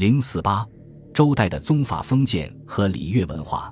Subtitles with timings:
[0.00, 0.66] 零四八，
[1.12, 3.70] 周代的宗法封建和礼乐文化，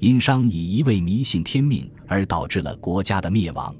[0.00, 3.74] 殷商以一味迷信天命而导致了国家的灭亡。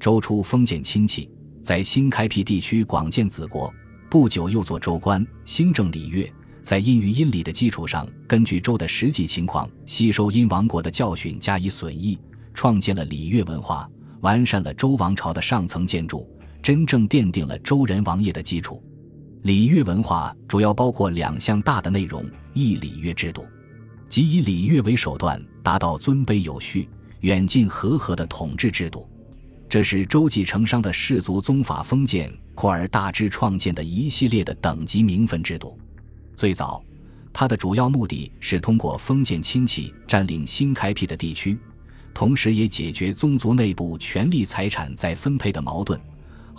[0.00, 1.30] 周初封建亲戚
[1.62, 3.72] 在新开辟地区广建子国，
[4.10, 6.28] 不久又做州官，兴政礼乐。
[6.62, 12.18] 在殷于殷礼的基础上，根据周的实际情况，吸收殷王国的教训加以损益，
[12.52, 13.88] 创建了礼乐文化，
[14.22, 16.28] 完善了周王朝的上层建筑，
[16.60, 18.82] 真正奠定了周人王业的基础。
[19.42, 22.22] 礼乐文化主要包括两项大的内容：
[22.52, 23.46] 一、礼乐制度，
[24.06, 26.86] 即以礼乐为手段，达到尊卑有序、
[27.20, 29.08] 远近和合的统治制度。
[29.66, 35.78] 这是周继承商的氏族宗法封建扩而大之创建的一系列的等级名分制度。
[36.36, 36.84] 最早，
[37.32, 41.58] 它的主要目的是通过封建亲戚占领新开辟的地区，
[42.12, 45.98] 同时也解决宗族内部权力财产再分配的矛盾。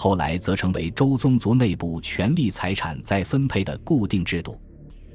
[0.04, 4.60] 后来则成为周宗族内部权力财产再分配的固定制度。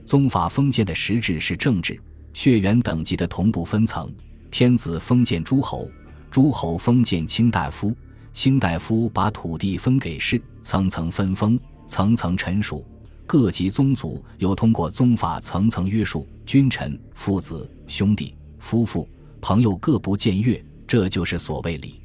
[0.05, 2.01] 宗法封建的实质是政治
[2.35, 4.09] 血缘等级的同步分层：
[4.49, 5.91] 天子封建诸侯，
[6.31, 7.93] 诸侯封建卿大夫，
[8.33, 12.87] 卿大夫把土地分给士，层层分封，层层臣属。
[13.27, 19.09] 各级宗族又通过宗法层层约束君臣、父子、兄弟、夫妇、
[19.41, 22.01] 朋友各不僭越，这就是所谓礼。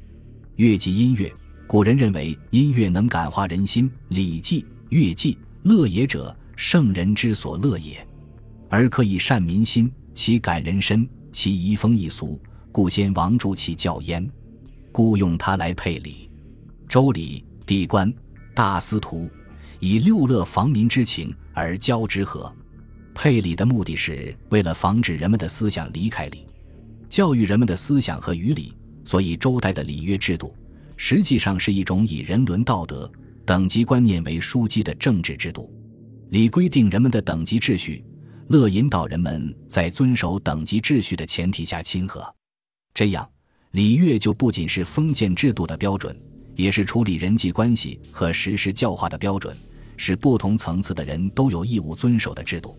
[0.56, 1.32] 乐即音乐，
[1.72, 8.06] 古人认为音乐能感化人心，礼记、乐记、乐也者，圣人之所乐也，
[8.68, 12.38] 而可以善民心，其感人深，其移风易俗，
[12.70, 14.30] 故先王助其教焉，
[14.92, 16.28] 故用它来配礼。
[16.90, 18.12] 周礼、地官、
[18.54, 19.30] 大司徒。
[19.80, 22.54] 以六乐防民之情而教之和，
[23.14, 26.46] 配礼的目的是为了防止人们的思想离开礼，
[27.08, 28.74] 教育人们的思想和于礼。
[29.04, 30.54] 所以周代的礼乐制度
[31.04, 33.10] 实际上是一种以人伦道德、
[33.44, 35.68] 等级观念为枢机的政治制度。
[36.30, 38.04] 礼规定人们的等级秩序，
[38.46, 42.24] 乐引导人们在遵守等级秩序的前提下亲和。
[42.94, 43.28] 这样，
[43.72, 46.16] 礼乐就不仅是封建制度的标准，
[46.54, 49.56] 也是处理人际关系和实施教化的标准。
[49.96, 52.78] 是不同层次的人都有义务遵守的制度。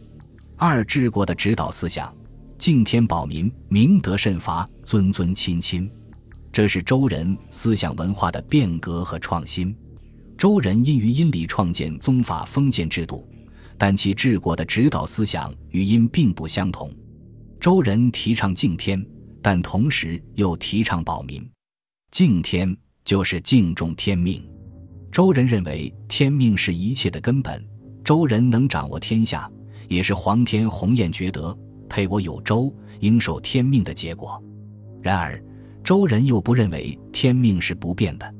[0.55, 2.15] 二治国的指导思想：
[2.57, 5.91] 敬天保民，明德慎罚，尊尊亲亲。
[6.53, 9.75] 这是周人思想文化的变革和创新。
[10.37, 13.27] 周人因于殷礼创建宗法封建制度，
[13.75, 16.93] 但其治国的指导思想与殷并不相同。
[17.59, 19.03] 周人提倡敬天，
[19.41, 21.43] 但同时又提倡保民。
[22.11, 24.47] 敬天就是敬重天命。
[25.11, 27.67] 周人认为天命是一切的根本，
[28.03, 29.49] 周人能掌握天下，
[29.89, 31.57] 也是皇天鸿雁觉得
[31.89, 34.39] 配我有周，应受天命的结果。
[35.01, 35.43] 然而，
[35.83, 38.33] 周人又不认为天命是不变的。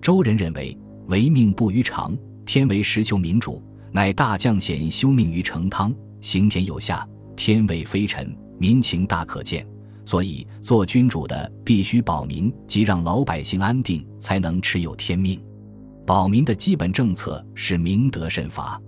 [0.00, 0.76] 周人认为
[1.06, 9.66] 唯命不于常，天为实求民主，乃大将显修命于成汤，行天有下，天为非臣，民情大可见。
[10.04, 15.40] 所以，做君主的必须保民，即让老百姓安定，才能持有天命。
[16.04, 18.78] 保民的基本政策是明德慎罚，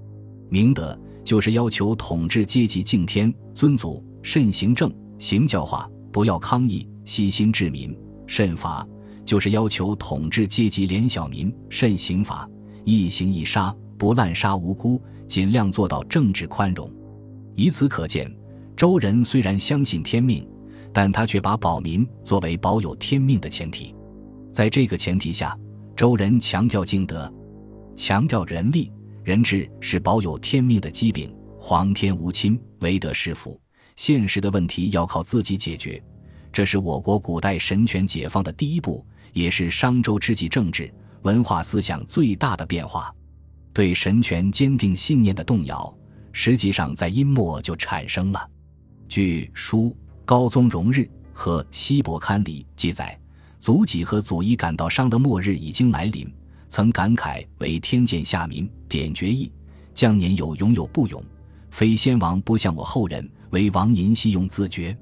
[0.50, 7.92] 明德就是要求统治阶级敬天尊祖，慎行政，行教化，不要抗议，悉心治民；
[8.26, 8.86] 慎罚
[9.24, 12.48] 就是要求统治阶级怜小民，慎刑法，
[12.84, 16.90] 一刑一杀，不滥杀无辜，尽量做到政治宽容。
[17.54, 18.30] 以此可见，
[18.76, 20.46] 周人虽然相信天命，
[20.92, 23.94] 但他却把保民作为保有天命的前提。
[24.52, 25.56] 在这个前提下。
[25.96, 27.32] 周人强调敬德，
[27.94, 28.90] 强调仁力，
[29.22, 31.32] 人治是保有天命的基柄。
[31.56, 33.60] 皇天无亲，唯德是辅。
[33.94, 36.02] 现实的问题要靠自己解决，
[36.54, 40.88] 这是我国古代神权解放的第一步，也是商周之际政治
[41.22, 43.12] 文化思想最大的变化。
[43.72, 45.92] 对神权坚定信念的动摇，
[46.30, 48.48] 实际上在殷末就产生了。
[49.08, 51.00] 据《书高宗荣日》
[51.32, 53.18] 和《西伯堪》里记载。
[53.58, 56.30] 祖己和祖乙感到商的末日已经来临，
[56.68, 59.50] 曾感慨为天见下民，点决议，
[59.94, 61.24] 将年有勇有不勇，
[61.70, 64.94] 非先王不向我后人，为王淫戏用自绝，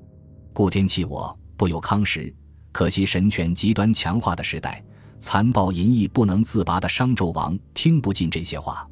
[0.53, 2.35] 故天弃我，不有康时。
[2.73, 4.83] 可惜神权极端强化的时代，
[5.19, 8.89] 残暴淫逸不能自拔的商纣王听不进这些话。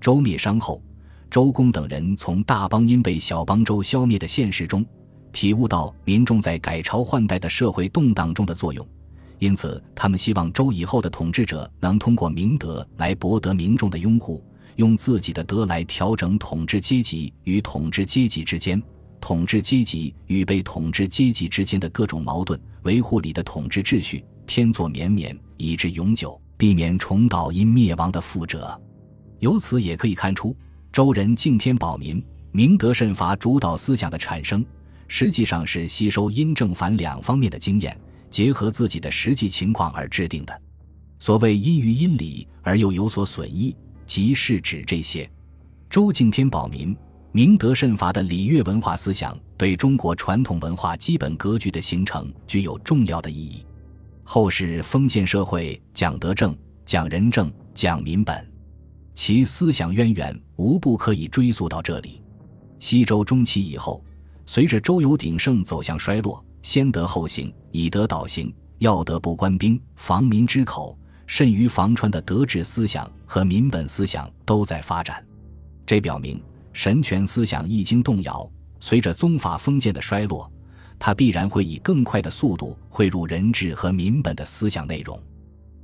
[0.00, 0.82] 周灭商后，
[1.30, 4.84] 周公等人从大邦因被小邦周消灭的现实中，
[5.32, 8.86] 体悟到民众在改朝换代的社会动荡中的作用。
[9.38, 14.44] 因此，他们希望周以后的统治者能通过明德来博得民众的拥护，
[14.76, 18.80] 用自己的德来调整统治阶级与统治阶级之间、
[19.24, 28.78] 统治阶级与被统治阶级之间的各种矛盾，维护里的统治秩序，天作绵绵，以至永久，避免重蹈因灭亡的覆辙。
[29.38, 30.54] 由此也可以看出，
[30.92, 32.22] 周人敬天保民，
[32.52, 34.62] 明德慎罚主导思想的产生，
[35.08, 37.98] 实际上是吸收因正反两方面的经验，
[38.28, 40.62] 结合自己的实际情况而制定的。
[41.18, 43.74] 所谓因于因理而又有所损益，
[44.04, 45.26] 即是指这些。
[45.88, 46.94] 周敬天保民。
[47.36, 53.66] 明德慎罚的礼乐文化思想，对中国传统文化基本格局的形成具有重要的意义。
[54.22, 58.48] 后世封建社会讲德政、讲仁政、讲民本，
[59.14, 62.22] 其思想渊源无不可以追溯到这里。
[62.78, 64.04] 西周中期以后，
[64.46, 70.96] 随着周游鼎盛走向衰落，先德后行，以德导行，要德不官兵，防民之口，
[71.26, 75.20] 甚于防川的德治思想和民本思想都在发展。
[75.84, 76.40] 这表明。
[76.74, 78.50] 神权思想一经动摇，
[78.80, 80.50] 随着宗法封建的衰落，
[80.98, 85.18] 它必然会以更快的速度汇入人治和民本的思想内容。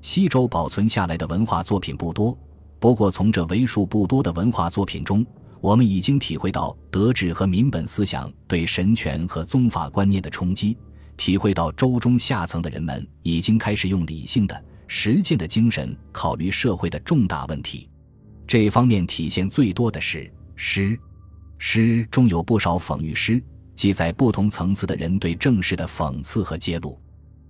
[0.03, 2.37] 西周保存下来的文化作品不多，
[2.81, 5.25] 不过从这为数不多的文化作品中，
[5.61, 10.77] 我们已经体会到德治和民本思想对神权和宗法观念的冲击，
[11.17, 17.89] 体会到周中下层的人们已经开始用理性的、实践的精神考虑社会的重大问题。
[18.45, 20.29] 这方面体现最多的是。
[20.63, 20.97] 诗，
[21.57, 23.43] 诗中有不少讽喻诗，
[23.75, 27.01] 记载不同层次的人对政事的讽刺和揭露。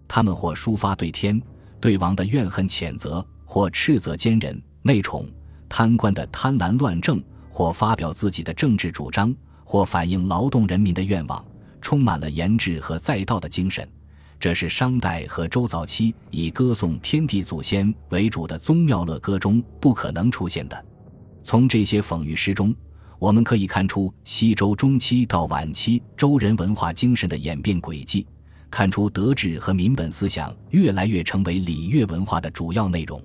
[0.07, 1.43] 他们或抒发对天、
[1.81, 5.27] 对王的怨恨谴责，或斥责奸人、内宠、
[5.69, 7.21] 贪官的贪婪乱政，
[7.51, 9.35] 或发表自己的政治主张，
[9.65, 11.45] 或反映劳动人民的愿望，
[11.81, 13.87] 充满了研制和载道的精神。
[14.39, 20.87] 这是商代和周早期以歌颂天地祖先为主的宗庙乐歌中不可能出现的。
[21.43, 22.73] 从这些讽喻诗中。
[23.21, 28.27] 我们可以看出西周中期到晚期周人文化精神的演变轨迹，
[28.71, 33.23] 看出德治和民本思想越来越成为礼乐文化的主要内容。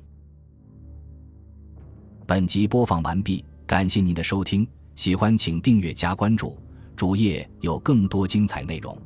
[2.27, 6.57] 本集播放完毕，感谢您的收听，喜欢请订阅加关注，
[6.97, 9.01] 主页有更多精彩内容。